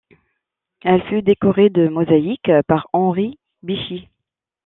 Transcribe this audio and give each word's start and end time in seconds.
Elle 0.83 1.03
fut 1.09 1.21
décorée 1.21 1.69
de 1.69 1.87
mosaïques 1.87 2.49
par 2.67 2.87
Henri 2.91 3.37
Bichi. 3.61 4.09